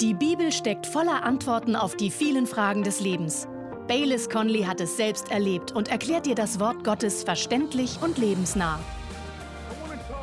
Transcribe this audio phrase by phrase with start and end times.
[0.00, 3.48] Die Bibel steckt voller Antworten auf die vielen Fragen des Lebens.
[3.88, 8.78] Baylis Conley hat es selbst erlebt und erklärt dir das Wort Gottes verständlich und lebensnah.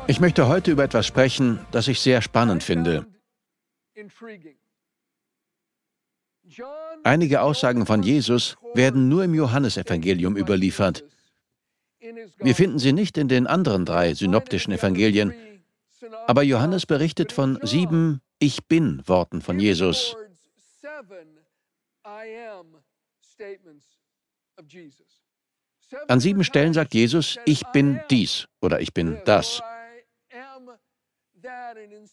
[0.06, 3.04] Ich möchte heute über etwas sprechen, das ich sehr spannend finde.
[7.02, 11.04] Einige Aussagen von Jesus werden nur im Johannesevangelium überliefert.
[12.38, 15.34] Wir finden sie nicht in den anderen drei synoptischen Evangelien,
[16.28, 20.14] aber Johannes berichtet von sieben Ich bin Worten von Jesus.
[26.08, 29.62] An sieben Stellen sagt Jesus, ich bin dies oder ich bin das.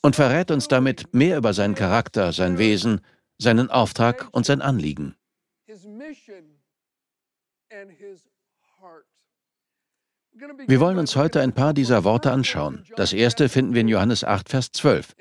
[0.02, 3.02] Und verrät uns damit mehr über seinen Charakter, sein Wesen,
[3.38, 5.18] seinen Auftrag und sein Anliegen.
[10.68, 12.84] Wir wollen uns heute ein paar dieser Worte anschauen.
[12.96, 15.16] Das erste finden wir in Johannes 8, Vers 12.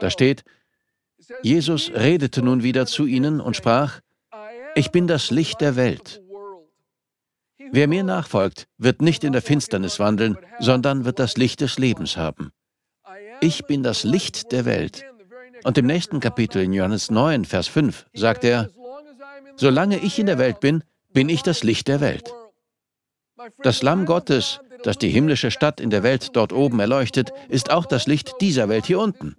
[0.00, 0.44] Da steht,
[1.42, 4.00] Jesus redete nun wieder zu ihnen und sprach,
[4.74, 6.22] ich bin das Licht der Welt.
[7.72, 12.16] Wer mir nachfolgt, wird nicht in der Finsternis wandeln, sondern wird das Licht des Lebens
[12.16, 12.52] haben.
[13.40, 15.04] Ich bin das Licht der Welt.
[15.64, 18.68] Und im nächsten Kapitel in Johannes 9, Vers 5 sagt er,
[19.56, 22.32] Solange ich in der Welt bin, bin ich das Licht der Welt.
[23.62, 27.86] Das Lamm Gottes, das die himmlische Stadt in der Welt dort oben erleuchtet, ist auch
[27.86, 29.36] das Licht dieser Welt hier unten.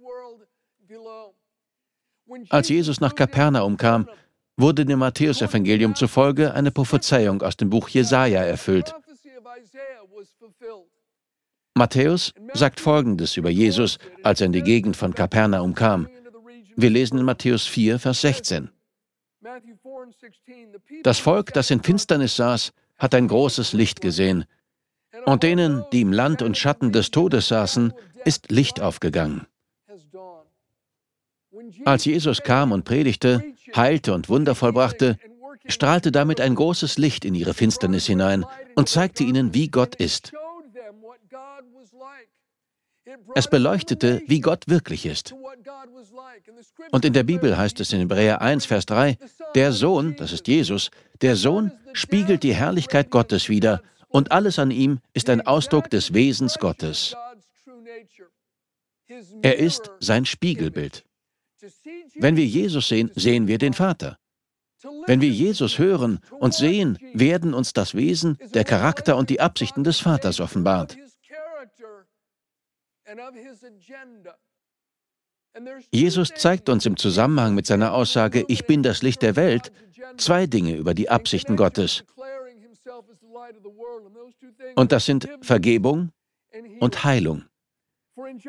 [2.48, 4.08] Als Jesus nach Kapernaum kam,
[4.56, 8.94] wurde dem Matthäusevangelium zufolge eine Prophezeiung aus dem Buch Jesaja erfüllt.
[11.74, 16.08] Matthäus sagt Folgendes über Jesus, als er in die Gegend von Kapernaum kam.
[16.74, 18.70] Wir lesen in Matthäus 4, Vers 16.
[21.02, 24.44] Das Volk, das in Finsternis saß, hat ein großes Licht gesehen.
[25.24, 27.92] Und denen, die im Land und Schatten des Todes saßen,
[28.24, 29.46] ist Licht aufgegangen.
[31.84, 33.42] Als Jesus kam und predigte,
[33.74, 35.18] heilte und Wunder vollbrachte,
[35.66, 40.32] strahlte damit ein großes Licht in ihre Finsternis hinein und zeigte ihnen, wie Gott ist.
[43.34, 45.34] Es beleuchtete, wie Gott wirklich ist.
[46.90, 49.16] Und in der Bibel heißt es in Hebräer 1, Vers 3,
[49.56, 50.90] der Sohn, das ist Jesus,
[51.22, 56.12] der Sohn spiegelt die Herrlichkeit Gottes wider und alles an ihm ist ein Ausdruck des
[56.12, 57.16] Wesens Gottes.
[59.42, 61.04] Er ist sein Spiegelbild.
[62.16, 64.18] Wenn wir Jesus sehen, sehen wir den Vater.
[65.06, 69.84] Wenn wir Jesus hören und sehen, werden uns das Wesen, der Charakter und die Absichten
[69.84, 70.96] des Vaters offenbart.
[75.90, 79.72] Jesus zeigt uns im Zusammenhang mit seiner Aussage, ich bin das Licht der Welt,
[80.16, 82.04] zwei Dinge über die Absichten Gottes.
[84.74, 86.10] Und das sind Vergebung
[86.80, 87.44] und Heilung.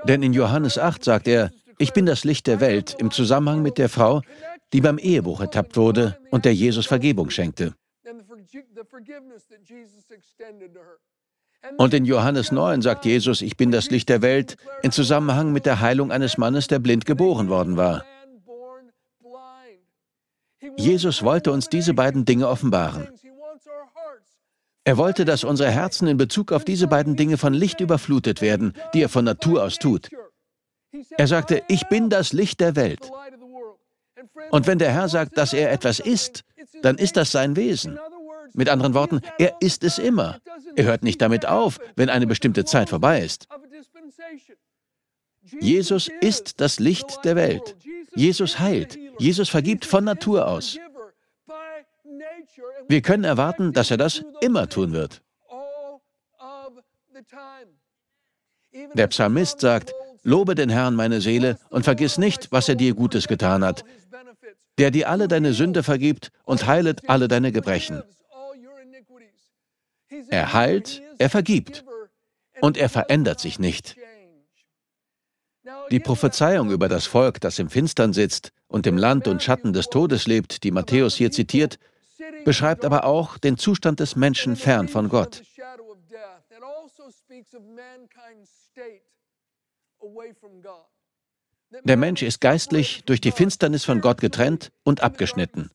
[0.06, 3.78] Denn in Johannes 8 sagt er, ich bin das Licht der Welt im Zusammenhang mit
[3.78, 4.22] der Frau,
[4.73, 7.75] die beim Ehebruch ertappt wurde und der Jesus Vergebung schenkte.
[11.78, 15.66] Und in Johannes 9 sagt Jesus, ich bin das Licht der Welt, im Zusammenhang mit
[15.66, 18.06] der Heilung eines Mannes, der blind geboren worden war.
[20.78, 23.07] Jesus wollte uns diese beiden Dinge offenbaren.
[24.84, 28.73] Er wollte, dass unsere Herzen in Bezug auf diese beiden Dinge von Licht überflutet werden,
[28.94, 30.09] die er von Natur aus tut.
[31.17, 33.12] Er sagte, ich bin das Licht der Welt.
[34.51, 36.44] Und wenn der Herr sagt, dass er etwas ist,
[36.81, 38.00] dann ist das sein Wesen.
[38.57, 40.41] Mit anderen Worten, er ist es immer.
[40.75, 43.47] Er hört nicht damit auf, wenn eine bestimmte Zeit vorbei ist.
[45.59, 47.75] Jesus ist das Licht der Welt.
[48.16, 48.97] Jesus heilt.
[49.19, 50.79] Jesus vergibt von Natur aus.
[52.88, 55.22] Wir können erwarten, dass er das immer tun wird.
[58.96, 63.28] Der Psalmist sagt, Lobe den Herrn, meine Seele, und vergiss nicht, was er dir Gutes
[63.28, 63.85] getan hat,
[64.79, 68.01] der dir alle deine Sünde vergibt und heilet alle deine Gebrechen.
[70.29, 71.85] Er heilt, er vergibt
[72.61, 73.95] und er verändert sich nicht.
[75.91, 79.90] Die Prophezeiung über das Volk, das im Finstern sitzt und im Land und Schatten des
[79.90, 81.79] Todes lebt, die Matthäus hier zitiert,
[82.46, 85.43] beschreibt aber auch den Zustand des Menschen fern von Gott.
[91.84, 95.70] Der Mensch ist geistlich durch die Finsternis von Gott getrennt und abgeschnitten.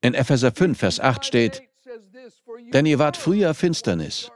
[0.00, 1.62] In Epheser 5, Vers 8 steht,
[2.72, 4.30] denn ihr wart früher Finsternis,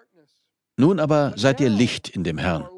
[0.77, 2.69] nun aber seid ihr Licht in dem Herrn.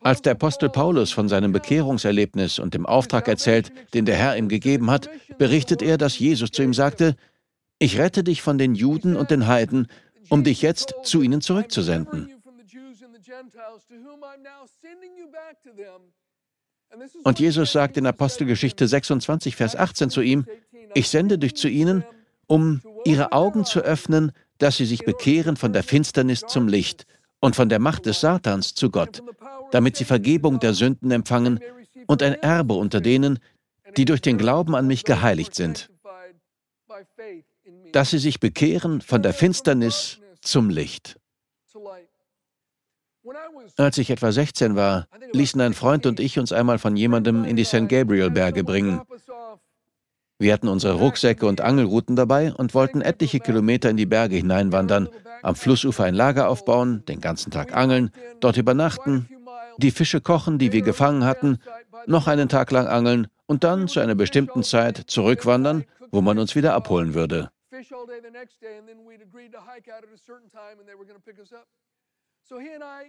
[0.00, 4.48] Als der Apostel Paulus von seinem Bekehrungserlebnis und dem Auftrag erzählt, den der Herr ihm
[4.48, 7.16] gegeben hat, berichtet er, dass Jesus zu ihm sagte,
[7.78, 9.88] ich rette dich von den Juden und den Heiden,
[10.30, 12.30] um dich jetzt zu ihnen zurückzusenden.
[17.24, 20.44] Und Jesus sagt in Apostelgeschichte 26, Vers 18 zu ihm,
[20.94, 22.04] ich sende dich zu ihnen,
[22.46, 27.06] um ihre Augen zu öffnen, dass sie sich bekehren von der Finsternis zum Licht
[27.40, 29.22] und von der Macht des Satans zu Gott,
[29.70, 31.60] damit sie Vergebung der Sünden empfangen
[32.06, 33.38] und ein Erbe unter denen,
[33.96, 35.90] die durch den Glauben an mich geheiligt sind,
[37.92, 41.16] dass sie sich bekehren von der Finsternis zum Licht.
[43.76, 47.56] Als ich etwa 16 war, ließen ein Freund und ich uns einmal von jemandem in
[47.56, 47.88] die St.
[47.88, 49.00] Gabriel Berge bringen.
[50.38, 55.08] Wir hatten unsere Rucksäcke und Angelruten dabei und wollten etliche Kilometer in die Berge hineinwandern,
[55.42, 58.10] am Flussufer ein Lager aufbauen, den ganzen Tag angeln,
[58.40, 59.28] dort übernachten,
[59.78, 61.58] die Fische kochen, die wir gefangen hatten,
[62.06, 66.56] noch einen Tag lang angeln und dann zu einer bestimmten Zeit zurückwandern, wo man uns
[66.56, 67.50] wieder abholen würde.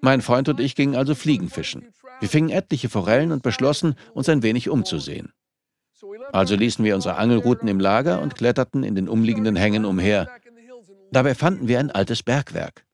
[0.01, 1.93] Mein Freund und ich gingen also Fliegenfischen.
[2.19, 5.33] Wir fingen etliche Forellen und beschlossen, uns ein wenig umzusehen.
[6.31, 10.29] Also ließen wir unsere Angelruten im Lager und kletterten in den umliegenden Hängen umher.
[11.11, 12.85] Dabei fanden wir ein altes Bergwerk.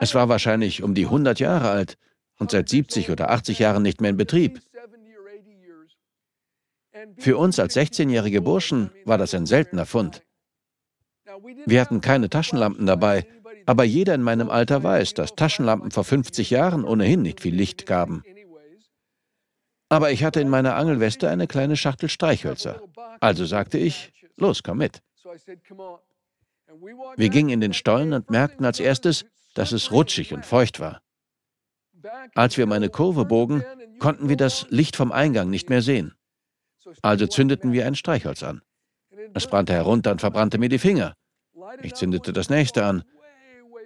[0.00, 1.98] Es war wahrscheinlich um die 100 Jahre alt
[2.38, 4.60] und seit 70 oder 80 Jahren nicht mehr in Betrieb.
[7.18, 10.22] Für uns als 16-jährige Burschen war das ein seltener Fund.
[11.66, 13.26] Wir hatten keine Taschenlampen dabei,
[13.66, 17.86] aber jeder in meinem Alter weiß, dass Taschenlampen vor 50 Jahren ohnehin nicht viel Licht
[17.86, 18.22] gaben.
[19.88, 22.80] Aber ich hatte in meiner Angelweste eine kleine Schachtel Streichhölzer.
[23.20, 25.02] Also sagte ich, los, komm mit.
[27.16, 31.02] Wir gingen in den Stollen und merkten als erstes, dass es rutschig und feucht war.
[32.34, 33.62] Als wir um eine Kurve bogen,
[33.98, 36.14] konnten wir das Licht vom Eingang nicht mehr sehen.
[37.02, 38.62] Also zündeten wir ein Streichholz an.
[39.34, 41.14] Es brannte herunter und verbrannte mir die Finger.
[41.82, 43.04] Ich zündete das nächste an.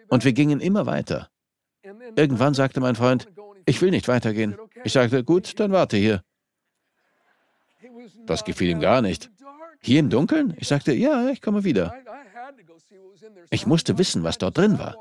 [0.09, 1.31] Und wir gingen immer weiter.
[2.17, 3.29] Irgendwann sagte mein Freund,
[3.65, 4.57] ich will nicht weitergehen.
[4.85, 6.23] Ich sagte, gut, dann warte hier.
[8.27, 9.31] Das gefiel ihm gar nicht.
[9.81, 10.55] Hier im Dunkeln?
[10.59, 11.95] Ich sagte, ja, ich komme wieder.
[13.51, 14.97] Ich musste wissen, was dort drin war.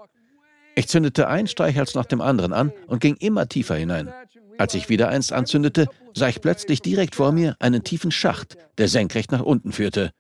[0.76, 4.14] Ich zündete ein Streichholz nach dem anderen an und ging immer tiefer hinein.
[4.58, 8.88] Als ich wieder eins anzündete, sah ich plötzlich direkt vor mir einen tiefen Schacht, der
[8.88, 10.12] senkrecht nach unten führte.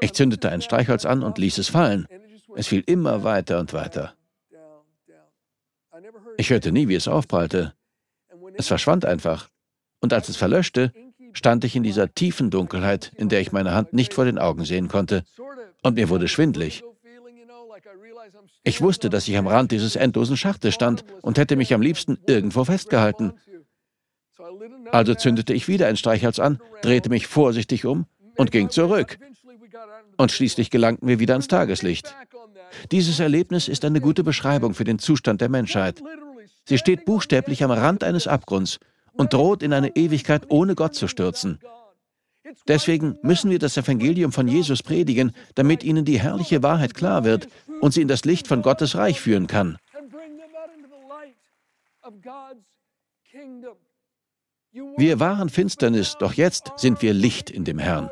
[0.00, 2.06] Ich zündete ein Streichholz an und ließ es fallen.
[2.54, 4.14] Es fiel immer weiter und weiter.
[6.36, 7.74] Ich hörte nie, wie es aufprallte.
[8.54, 9.48] Es verschwand einfach.
[10.00, 10.92] Und als es verlöschte,
[11.32, 14.64] stand ich in dieser tiefen Dunkelheit, in der ich meine Hand nicht vor den Augen
[14.64, 15.24] sehen konnte.
[15.82, 16.82] Und mir wurde schwindlig.
[18.64, 22.18] Ich wusste, dass ich am Rand dieses endlosen Schachtes stand und hätte mich am liebsten
[22.26, 23.34] irgendwo festgehalten.
[24.92, 28.06] Also zündete ich wieder ein Streichholz an, drehte mich vorsichtig um
[28.36, 29.18] und ging zurück.
[30.16, 32.14] Und schließlich gelangten wir wieder ans Tageslicht.
[32.90, 36.02] Dieses Erlebnis ist eine gute Beschreibung für den Zustand der Menschheit.
[36.64, 38.78] Sie steht buchstäblich am Rand eines Abgrunds
[39.12, 41.58] und droht in eine Ewigkeit ohne Gott zu stürzen.
[42.68, 47.48] Deswegen müssen wir das Evangelium von Jesus predigen, damit ihnen die herrliche Wahrheit klar wird
[47.80, 49.78] und sie in das Licht von Gottes Reich führen kann.
[54.96, 58.10] Wir waren Finsternis, doch jetzt sind wir Licht in dem Herrn.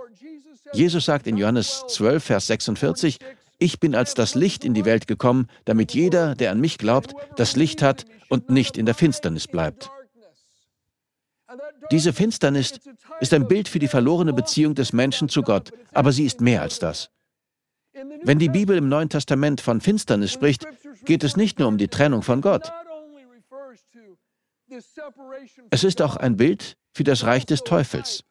[0.74, 3.18] Jesus sagt in Johannes 12, Vers 46,
[3.58, 7.14] ich bin als das Licht in die Welt gekommen, damit jeder, der an mich glaubt,
[7.36, 9.90] das Licht hat und nicht in der Finsternis bleibt.
[11.90, 12.80] Diese Finsternis
[13.20, 16.62] ist ein Bild für die verlorene Beziehung des Menschen zu Gott, aber sie ist mehr
[16.62, 17.10] als das.
[18.22, 20.66] Wenn die Bibel im Neuen Testament von Finsternis spricht,
[21.04, 22.72] geht es nicht nur um die Trennung von Gott.
[25.70, 28.24] Es ist auch ein Bild für das Reich des Teufels.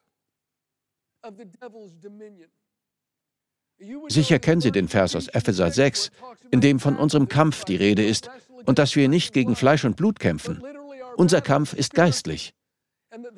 [4.08, 6.10] Sicher kennen Sie den Vers aus Epheser 6,
[6.50, 8.30] in dem von unserem Kampf die Rede ist
[8.66, 10.62] und dass wir nicht gegen Fleisch und Blut kämpfen.
[11.16, 12.54] Unser Kampf ist geistlich.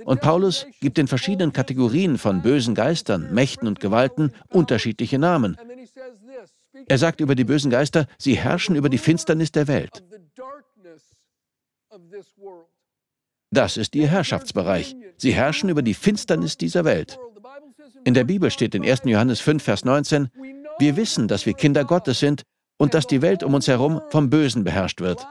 [0.05, 5.57] Und Paulus gibt den verschiedenen Kategorien von bösen Geistern, Mächten und Gewalten unterschiedliche Namen.
[6.89, 10.03] Er sagt über die bösen Geister, sie herrschen über die Finsternis der Welt.
[13.51, 14.97] Das ist ihr Herrschaftsbereich.
[15.17, 17.19] Sie herrschen über die Finsternis dieser Welt.
[18.07, 19.01] In der Bibel steht in 1.
[19.07, 20.29] Johannes 5, Vers 19,
[20.79, 22.45] wir wissen, dass wir Kinder Gottes sind
[22.79, 25.27] und dass die Welt um uns herum vom Bösen beherrscht wird.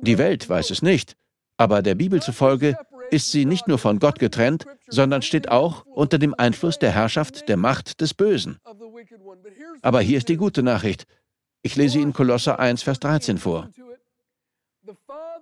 [0.00, 1.16] Die Welt weiß es nicht,
[1.58, 2.78] aber der Bibel zufolge
[3.10, 7.46] ist sie nicht nur von Gott getrennt, sondern steht auch unter dem Einfluss der Herrschaft
[7.46, 8.58] der Macht des Bösen.
[9.82, 11.04] Aber hier ist die gute Nachricht.
[11.60, 13.68] Ich lese Ihnen Kolosser 1, Vers 13 vor.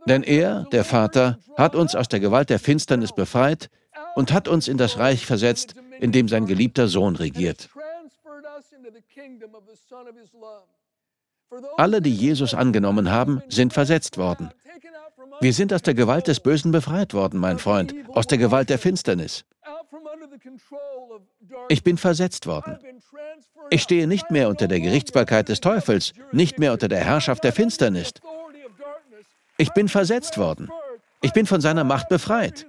[0.06, 3.70] Denn er, der Vater, hat uns aus der Gewalt der Finsternis befreit
[4.14, 7.70] und hat uns in das Reich versetzt, in dem sein geliebter Sohn regiert.
[11.76, 14.50] Alle, die Jesus angenommen haben, sind versetzt worden.
[15.40, 18.78] Wir sind aus der Gewalt des Bösen befreit worden, mein Freund, aus der Gewalt der
[18.78, 19.44] Finsternis.
[21.68, 22.78] Ich bin versetzt worden.
[23.70, 27.52] Ich stehe nicht mehr unter der Gerichtsbarkeit des Teufels, nicht mehr unter der Herrschaft der
[27.52, 28.12] Finsternis.
[29.56, 30.68] Ich bin versetzt worden.
[31.22, 32.66] Ich bin von seiner Macht befreit.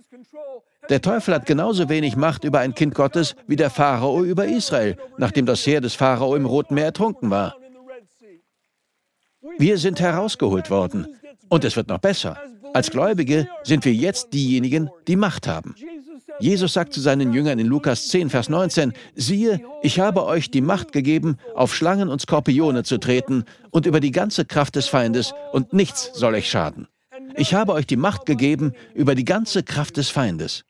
[0.90, 4.98] Der Teufel hat genauso wenig Macht über ein Kind Gottes wie der Pharao über Israel,
[5.18, 7.56] nachdem das Heer des Pharao im Roten Meer ertrunken war.
[9.58, 11.08] Wir sind herausgeholt worden.
[11.50, 12.38] Und es wird noch besser.
[12.74, 15.76] Als Gläubige sind wir jetzt diejenigen, die Macht haben.
[16.40, 20.62] Jesus sagt zu seinen Jüngern in Lukas 10, Vers 19, siehe, ich habe euch die
[20.62, 25.34] Macht gegeben, auf Schlangen und Skorpione zu treten und über die ganze Kraft des Feindes,
[25.52, 26.88] und nichts soll euch schaden.
[27.36, 30.64] Ich habe euch die Macht gegeben über die ganze Kraft des Feindes.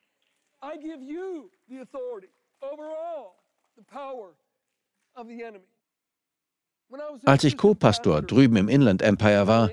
[7.25, 9.71] Als ich Co-Pastor drüben im Inland Empire war,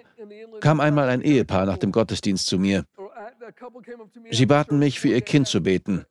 [0.60, 2.84] kam einmal ein Ehepaar nach dem Gottesdienst zu mir.
[4.30, 6.06] Sie baten mich, für ihr Kind zu beten.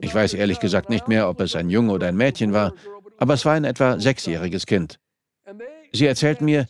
[0.00, 2.74] Ich weiß ehrlich gesagt nicht mehr, ob es ein Junge oder ein Mädchen war,
[3.18, 4.98] aber es war ein etwa sechsjähriges Kind.
[5.92, 6.68] Sie erzählten mir,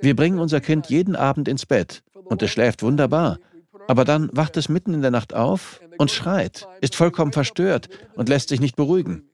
[0.00, 3.38] wir bringen unser Kind jeden Abend ins Bett und es schläft wunderbar,
[3.86, 8.28] aber dann wacht es mitten in der Nacht auf und schreit, ist vollkommen verstört und
[8.28, 9.30] lässt sich nicht beruhigen.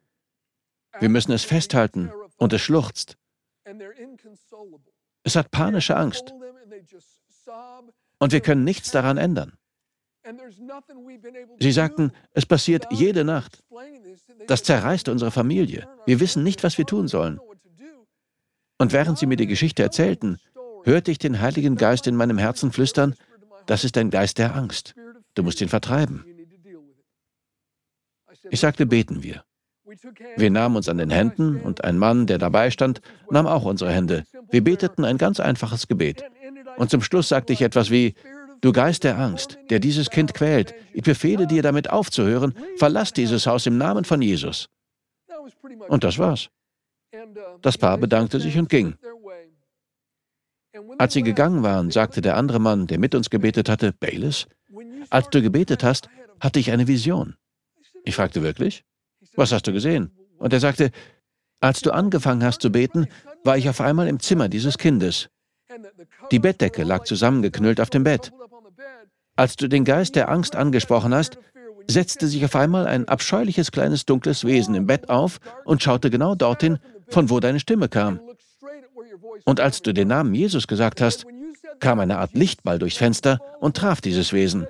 [1.00, 3.16] Wir müssen es festhalten und es schluchzt.
[5.22, 6.34] Es hat panische Angst.
[8.25, 9.52] Und wir können nichts daran ändern.
[11.61, 13.62] Sie sagten, es passiert jede Nacht.
[14.47, 15.87] Das zerreißt unsere Familie.
[16.07, 17.38] Wir wissen nicht, was wir tun sollen.
[18.78, 20.38] Und während sie mir die Geschichte erzählten,
[20.85, 23.14] hörte ich den Heiligen Geist in meinem Herzen flüstern,
[23.66, 24.95] das ist ein Geist der Angst.
[25.35, 26.25] Du musst ihn vertreiben.
[28.49, 29.45] Ich sagte, beten wir.
[30.37, 33.93] Wir nahmen uns an den Händen und ein Mann, der dabei stand, nahm auch unsere
[33.93, 34.25] Hände.
[34.49, 36.25] Wir beteten ein ganz einfaches Gebet.
[36.76, 38.14] Und zum Schluss sagte ich etwas wie,
[38.61, 43.47] Du Geist der Angst, der dieses Kind quält, ich befehle dir damit aufzuhören, verlass dieses
[43.47, 44.71] Haus im Namen von Jesus.
[45.88, 46.49] Und das war's.
[47.61, 48.95] Das Paar bedankte sich und ging.
[50.97, 54.47] Als sie gegangen waren, sagte der andere Mann, der mit uns gebetet hatte, Bayless,
[55.11, 56.09] als du gebetet hast,
[56.40, 57.37] hatte ich eine Vision.
[58.04, 58.83] Ich fragte wirklich,
[59.37, 60.11] was hast du gesehen?
[60.38, 60.90] Und er sagte,
[61.61, 63.09] als du angefangen hast zu beten,
[63.45, 65.28] war ich auf einmal im Zimmer dieses Kindes.
[66.31, 68.33] Die Bettdecke lag zusammengeknüllt auf dem Bett.
[69.37, 71.38] Als du den Geist der Angst angesprochen hast,
[71.88, 76.35] setzte sich auf einmal ein abscheuliches kleines dunkles Wesen im Bett auf und schaute genau
[76.35, 76.78] dorthin,
[77.09, 78.21] von wo deine Stimme kam.
[79.45, 81.26] Und als du den Namen Jesus gesagt hast,
[81.81, 84.66] kam eine Art Lichtball durchs Fenster und traf dieses Wesen.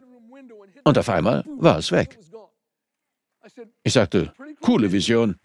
[0.85, 2.19] Und auf einmal war es weg.
[3.83, 5.37] Ich sagte, coole Vision.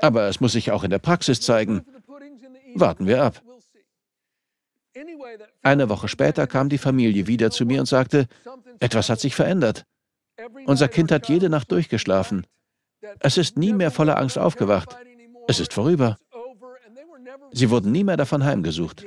[0.00, 1.84] Aber es muss sich auch in der Praxis zeigen.
[2.74, 3.42] Warten wir ab.
[5.62, 8.28] Eine Woche später kam die Familie wieder zu mir und sagte,
[8.80, 9.84] etwas hat sich verändert.
[10.66, 12.46] Unser Kind hat jede Nacht durchgeschlafen.
[13.20, 14.96] Es ist nie mehr voller Angst aufgewacht.
[15.48, 16.16] Es ist vorüber.
[17.52, 19.04] Sie wurden nie mehr davon heimgesucht.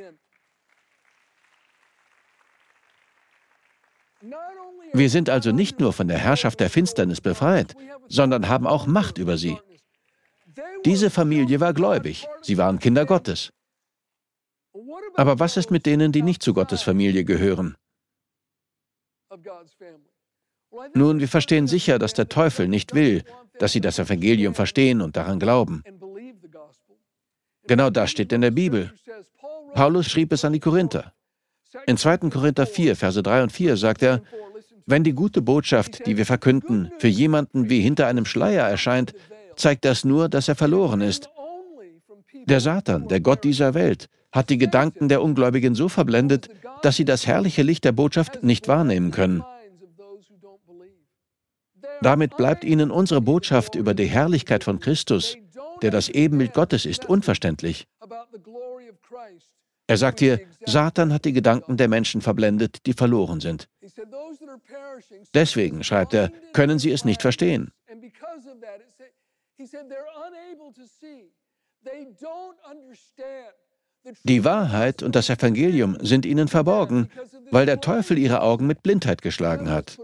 [4.93, 7.75] Wir sind also nicht nur von der Herrschaft der Finsternis befreit,
[8.07, 9.57] sondern haben auch Macht über sie.
[10.86, 13.51] Diese Familie war gläubig, sie waren Kinder Gottes.
[15.15, 17.75] Aber was ist mit denen, die nicht zu Gottes Familie gehören?
[20.93, 23.24] Nun, wir verstehen sicher, dass der Teufel nicht will,
[23.60, 25.84] dass sie das Evangelium verstehen und daran glauben.
[27.67, 28.93] Genau das steht in der Bibel.
[29.74, 31.13] Paulus schrieb es an die Korinther.
[31.86, 32.29] In 2.
[32.29, 34.22] Korinther 4, Verse 3 und 4 sagt er,
[34.86, 39.13] wenn die gute Botschaft, die wir verkünden, für jemanden wie hinter einem Schleier erscheint,
[39.57, 41.29] zeigt das nur, dass er verloren ist.
[42.46, 46.50] Der Satan, der Gott dieser Welt, hat die Gedanken der Ungläubigen so verblendet,
[46.81, 49.43] dass sie das herrliche Licht der Botschaft nicht wahrnehmen können.
[52.01, 55.38] Damit bleibt ihnen unsere Botschaft über die Herrlichkeit von Christus,
[55.81, 57.88] der das Ebenbild Gottes ist, unverständlich.
[59.88, 63.69] Er sagt hier, Satan hat die Gedanken der Menschen verblendet, die verloren sind.
[65.34, 67.72] Deswegen, schreibt er, können sie es nicht verstehen.
[74.23, 77.09] Die Wahrheit und das Evangelium sind ihnen verborgen,
[77.51, 79.97] weil der Teufel ihre Augen mit Blindheit geschlagen hat.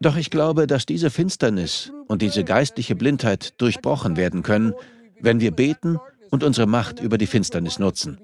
[0.00, 4.74] Doch ich glaube, dass diese Finsternis und diese geistliche Blindheit durchbrochen werden können,
[5.20, 5.98] wenn wir beten
[6.30, 8.18] und unsere Macht über die Finsternis nutzen.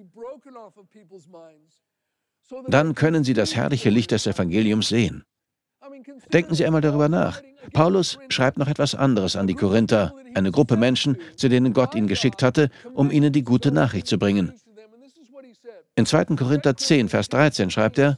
[2.69, 5.25] Dann können sie das herrliche Licht des Evangeliums sehen.
[6.33, 7.43] Denken Sie einmal darüber nach.
[7.73, 12.07] Paulus schreibt noch etwas anderes an die Korinther, eine Gruppe Menschen, zu denen Gott ihn
[12.07, 14.53] geschickt hatte, um ihnen die gute Nachricht zu bringen.
[15.95, 16.25] In 2.
[16.37, 18.17] Korinther 10, Vers 13 schreibt er,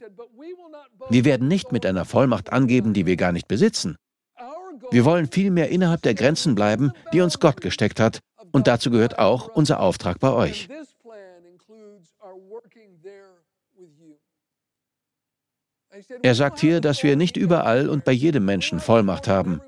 [1.11, 3.97] wir werden nicht mit einer Vollmacht angeben, die wir gar nicht besitzen.
[4.91, 8.21] Wir wollen vielmehr innerhalb der Grenzen bleiben, die uns Gott gesteckt hat,
[8.53, 10.69] und dazu gehört auch unser Auftrag bei euch.
[16.23, 19.61] Er sagt hier, dass wir nicht überall und bei jedem Menschen Vollmacht haben.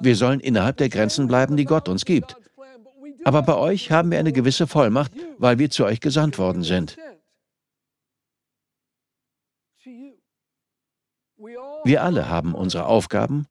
[0.00, 2.36] Wir sollen innerhalb der Grenzen bleiben, die Gott uns gibt.
[3.24, 6.96] Aber bei euch haben wir eine gewisse Vollmacht, weil wir zu euch gesandt worden sind.
[11.84, 13.46] Wir alle haben unsere Aufgaben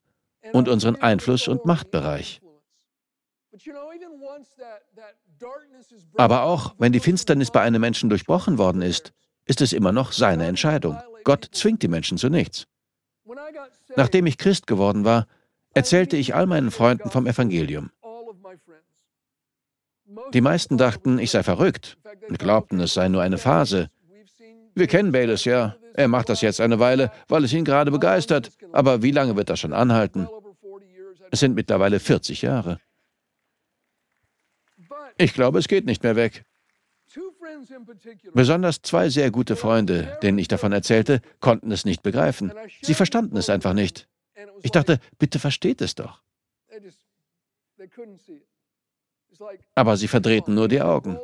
[0.52, 2.40] und unseren Einfluss- und Machtbereich.
[6.16, 9.12] Aber auch wenn die Finsternis bei einem Menschen durchbrochen worden ist,
[9.46, 10.98] ist es immer noch seine Entscheidung.
[11.24, 12.66] Gott zwingt die Menschen zu nichts.
[13.96, 15.26] Nachdem ich Christ geworden war,
[15.72, 17.90] erzählte ich all meinen Freunden vom Evangelium.
[20.32, 21.96] Die meisten dachten, ich sei verrückt
[22.28, 23.90] und glaubten, es sei nur eine Phase.
[24.74, 25.76] Wir kennen Bayless ja.
[25.94, 28.50] Er macht das jetzt eine Weile, weil es ihn gerade begeistert.
[28.72, 30.28] Aber wie lange wird das schon anhalten?
[31.30, 32.80] Es sind mittlerweile 40 Jahre.
[35.16, 36.44] Ich glaube, es geht nicht mehr weg.
[38.32, 42.52] Besonders zwei sehr gute Freunde, denen ich davon erzählte, konnten es nicht begreifen.
[42.82, 44.08] Sie verstanden es einfach nicht.
[44.62, 46.20] Ich dachte, bitte versteht es doch.
[49.74, 51.18] Aber sie verdrehten nur die Augen.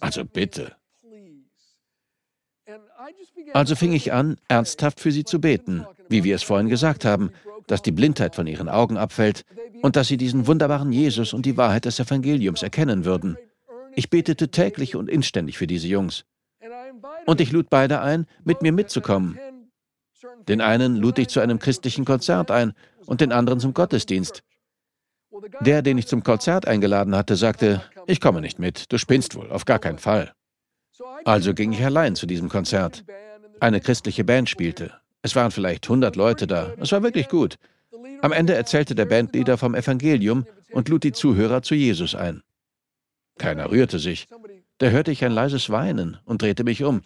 [0.00, 0.76] Also bitte.
[3.52, 7.32] Also fing ich an, ernsthaft für sie zu beten, wie wir es vorhin gesagt haben,
[7.66, 9.44] dass die Blindheit von ihren Augen abfällt
[9.82, 13.36] und dass sie diesen wunderbaren Jesus und die Wahrheit des Evangeliums erkennen würden.
[13.94, 16.24] Ich betete täglich und inständig für diese Jungs.
[17.26, 19.38] Und ich lud beide ein, mit mir mitzukommen.
[20.48, 22.72] Den einen lud ich zu einem christlichen Konzert ein
[23.06, 24.42] und den anderen zum Gottesdienst.
[25.60, 29.50] Der, den ich zum Konzert eingeladen hatte, sagte, ich komme nicht mit, du spinnst wohl,
[29.50, 30.32] auf gar keinen Fall.
[31.24, 33.04] Also ging ich allein zu diesem Konzert.
[33.60, 34.92] Eine christliche Band spielte.
[35.22, 36.72] Es waren vielleicht 100 Leute da.
[36.78, 37.56] Es war wirklich gut.
[38.22, 42.42] Am Ende erzählte der Bandleader vom Evangelium und lud die Zuhörer zu Jesus ein.
[43.40, 44.28] Keiner rührte sich.
[44.76, 47.00] Da hörte ich ein leises Weinen und drehte mich um.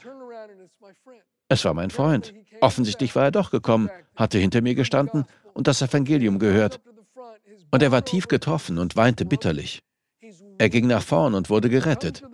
[1.48, 2.34] Es war mein Freund.
[2.60, 6.80] Offensichtlich war er doch gekommen, hatte hinter mir gestanden und das Evangelium gehört.
[7.70, 9.82] Und er war tief getroffen und weinte bitterlich.
[10.58, 12.24] Er ging nach vorn und wurde gerettet.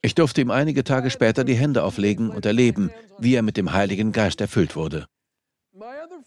[0.00, 3.72] Ich durfte ihm einige Tage später die Hände auflegen und erleben, wie er mit dem
[3.72, 5.06] Heiligen Geist erfüllt wurde.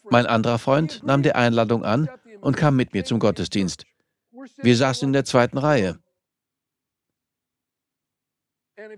[0.10, 2.10] Mein anderer Freund nahm die Einladung an
[2.42, 3.86] und kam mit mir zum Gottesdienst.
[4.58, 6.00] Wir saßen in der zweiten Reihe.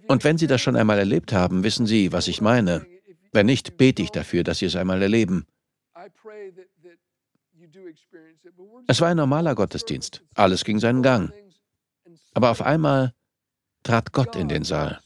[0.07, 2.85] Und wenn Sie das schon einmal erlebt haben, wissen Sie, was ich meine.
[3.31, 5.45] Wenn nicht, bete ich dafür, dass Sie es einmal erleben.
[8.87, 10.23] Es war ein normaler Gottesdienst.
[10.35, 11.33] Alles ging seinen Gang.
[12.33, 13.13] Aber auf einmal
[13.83, 14.99] trat Gott in den Saal.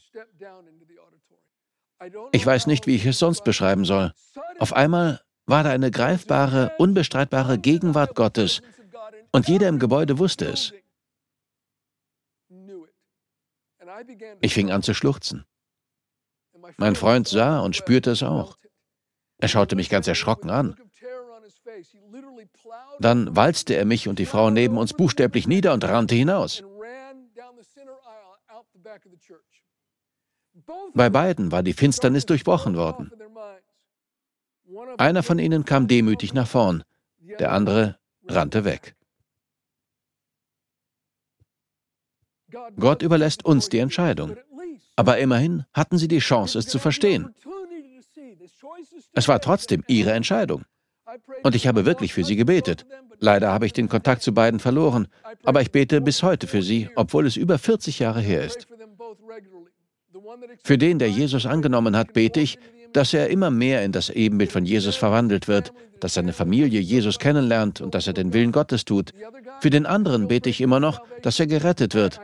[2.32, 4.12] Ich weiß nicht, wie ich es sonst beschreiben soll.
[4.58, 8.62] Auf einmal war da eine greifbare, unbestreitbare Gegenwart Gottes
[9.32, 10.72] und jeder im Gebäude wusste es.
[14.40, 15.44] Ich fing an zu schluchzen.
[16.76, 18.58] Mein Freund sah und spürte es auch.
[19.38, 20.76] Er schaute mich ganz erschrocken an.
[22.98, 26.62] Dann walzte er mich und die Frau neben uns buchstäblich nieder und rannte hinaus.
[30.94, 33.12] Bei beiden war die Finsternis durchbrochen worden.
[34.98, 36.84] Einer von ihnen kam demütig nach vorn,
[37.38, 38.96] der andere rannte weg.
[42.78, 44.36] Gott überlässt uns die Entscheidung.
[44.96, 47.34] Aber immerhin hatten sie die Chance, es zu verstehen.
[49.12, 50.64] Es war trotzdem ihre Entscheidung.
[51.42, 52.86] Und ich habe wirklich für sie gebetet.
[53.20, 55.08] Leider habe ich den Kontakt zu beiden verloren,
[55.44, 58.66] aber ich bete bis heute für sie, obwohl es über 40 Jahre her ist.
[60.62, 62.58] Für den, der Jesus angenommen hat, bete ich,
[62.92, 67.18] dass er immer mehr in das Ebenbild von Jesus verwandelt wird, dass seine Familie Jesus
[67.18, 69.12] kennenlernt und dass er den Willen Gottes tut.
[69.60, 72.20] Für den anderen bete ich immer noch, dass er gerettet wird.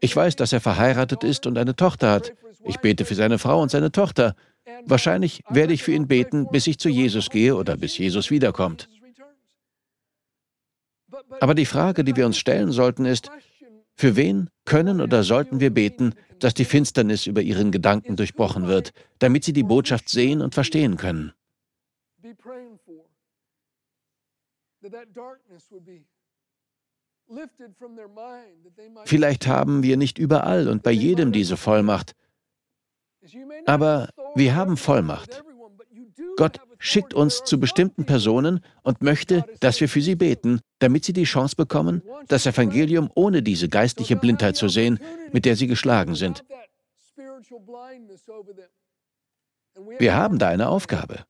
[0.00, 2.32] Ich weiß, dass er verheiratet ist und eine Tochter hat.
[2.64, 4.34] Ich bete für seine Frau und seine Tochter.
[4.84, 8.88] Wahrscheinlich werde ich für ihn beten, bis ich zu Jesus gehe oder bis Jesus wiederkommt.
[11.40, 13.30] Aber die Frage, die wir uns stellen sollten, ist,
[13.94, 18.92] für wen können oder sollten wir beten, dass die Finsternis über ihren Gedanken durchbrochen wird,
[19.18, 21.32] damit sie die Botschaft sehen und verstehen können?
[29.04, 32.14] Vielleicht haben wir nicht überall und bei jedem diese Vollmacht,
[33.66, 35.42] aber wir haben Vollmacht.
[36.36, 41.12] Gott schickt uns zu bestimmten Personen und möchte, dass wir für sie beten, damit sie
[41.12, 45.00] die Chance bekommen, das Evangelium ohne diese geistliche Blindheit zu sehen,
[45.32, 46.44] mit der sie geschlagen sind.
[49.98, 51.24] Wir haben da eine Aufgabe.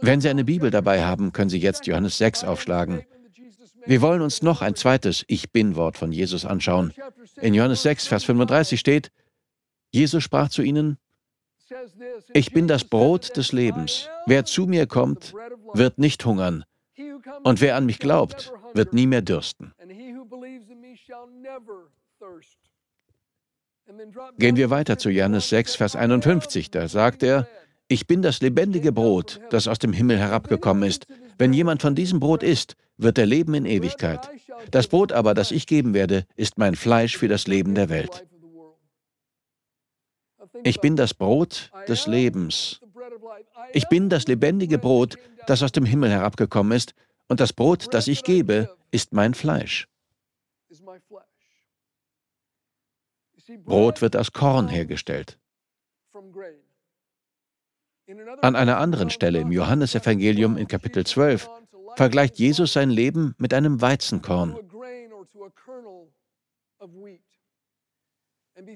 [0.00, 3.04] Wenn Sie eine Bibel dabei haben, können Sie jetzt Johannes 6 aufschlagen.
[3.86, 6.92] Wir wollen uns noch ein zweites Ich bin-Wort von Jesus anschauen.
[7.40, 9.10] In Johannes 6, Vers 35 steht,
[9.90, 10.98] Jesus sprach zu ihnen,
[12.32, 14.08] ich bin das Brot des Lebens.
[14.26, 15.34] Wer zu mir kommt,
[15.72, 16.64] wird nicht hungern.
[17.44, 19.72] Und wer an mich glaubt, wird nie mehr dürsten.
[24.38, 26.70] Gehen wir weiter zu Johannes 6, Vers 51.
[26.70, 27.48] Da sagt er,
[27.90, 31.08] ich bin das lebendige Brot, das aus dem Himmel herabgekommen ist.
[31.38, 34.30] Wenn jemand von diesem Brot isst, wird er leben in Ewigkeit.
[34.70, 38.24] Das Brot aber, das ich geben werde, ist mein Fleisch für das Leben der Welt.
[40.62, 42.80] Ich bin das Brot des Lebens.
[43.72, 46.94] Ich bin das lebendige Brot, das aus dem Himmel herabgekommen ist,
[47.26, 49.88] und das Brot, das ich gebe, ist mein Fleisch.
[53.64, 55.39] Brot wird aus Korn hergestellt.
[58.42, 61.48] An einer anderen Stelle im Johannesevangelium in Kapitel 12
[61.96, 64.56] vergleicht Jesus sein Leben mit einem Weizenkorn.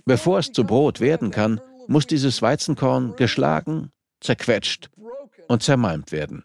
[0.04, 4.90] Bevor es zu Brot werden kann, muss dieses Weizenkorn geschlagen, zerquetscht
[5.48, 6.44] und zermalmt werden.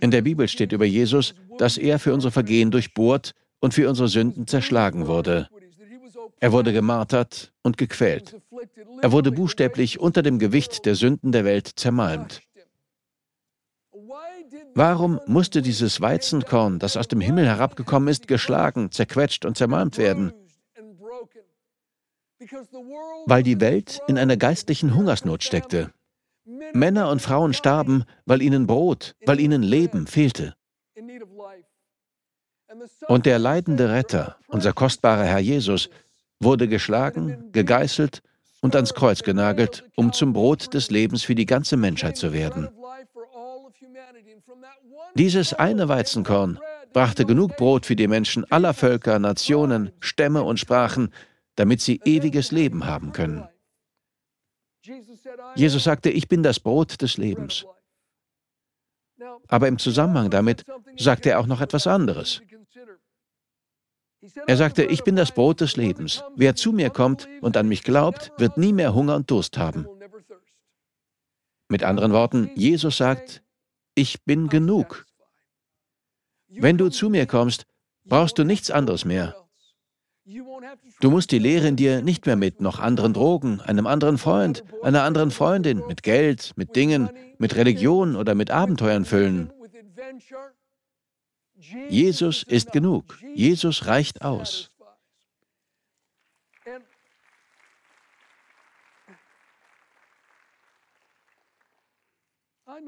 [0.00, 4.08] In der Bibel steht über Jesus, dass er für unsere Vergehen durchbohrt und für unsere
[4.08, 5.48] Sünden zerschlagen wurde.
[6.38, 8.40] Er wurde gemartert und gequält.
[9.02, 12.42] Er wurde buchstäblich unter dem Gewicht der Sünden der Welt zermalmt.
[14.74, 20.32] Warum musste dieses Weizenkorn, das aus dem Himmel herabgekommen ist, geschlagen, zerquetscht und zermalmt werden?
[23.26, 25.92] Weil die Welt in einer geistlichen Hungersnot steckte.
[26.74, 30.54] Männer und Frauen starben, weil ihnen Brot, weil ihnen Leben fehlte.
[33.08, 35.88] Und der leidende Retter, unser kostbarer Herr Jesus,
[36.40, 38.22] wurde geschlagen, gegeißelt
[38.60, 42.68] und ans Kreuz genagelt, um zum Brot des Lebens für die ganze Menschheit zu werden.
[45.14, 46.58] Dieses eine Weizenkorn
[46.92, 51.12] brachte genug Brot für die Menschen aller Völker, Nationen, Stämme und Sprachen,
[51.54, 53.46] damit sie ewiges Leben haben können.
[55.54, 57.66] Jesus sagte, ich bin das Brot des Lebens.
[59.48, 60.64] Aber im Zusammenhang damit
[60.96, 62.42] sagte er auch noch etwas anderes.
[64.46, 66.24] Er sagte, ich bin das Brot des Lebens.
[66.34, 69.86] Wer zu mir kommt und an mich glaubt, wird nie mehr Hunger und Durst haben.
[71.68, 73.42] Mit anderen Worten, Jesus sagt,
[73.94, 75.06] ich bin genug.
[76.48, 77.66] Wenn du zu mir kommst,
[78.04, 79.34] brauchst du nichts anderes mehr.
[81.00, 84.64] Du musst die Lehre in dir nicht mehr mit noch anderen Drogen, einem anderen Freund,
[84.82, 89.52] einer anderen Freundin, mit Geld, mit Dingen, mit Religion oder mit Abenteuern füllen.
[91.88, 93.18] Jesus ist genug.
[93.34, 94.70] Jesus reicht aus.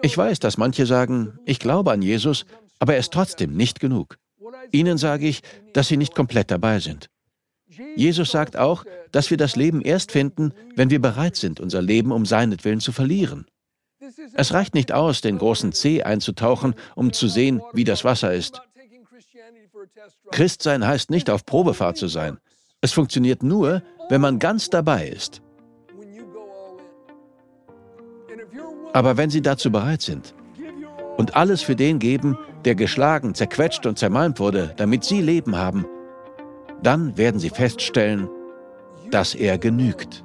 [0.02, 2.44] Ich weiß, dass manche sagen, ich glaube an Jesus,
[2.78, 4.18] aber er ist trotzdem nicht genug.
[4.70, 7.08] Ihnen sage ich, dass sie nicht komplett dabei sind.
[7.96, 12.12] Jesus sagt auch, dass wir das Leben erst finden, wenn wir bereit sind, unser Leben
[12.12, 13.46] um seinetwillen zu verlieren.
[14.34, 18.62] Es reicht nicht aus, den großen See einzutauchen, um zu sehen, wie das Wasser ist.
[20.30, 22.38] Christsein heißt nicht auf Probefahrt zu sein.
[22.80, 25.42] Es funktioniert nur, wenn man ganz dabei ist.
[28.92, 30.34] Aber wenn Sie dazu bereit sind
[31.16, 35.86] und alles für den geben, der geschlagen, zerquetscht und zermalmt wurde, damit Sie Leben haben,
[36.82, 38.28] dann werden Sie feststellen,
[39.10, 40.24] dass er genügt.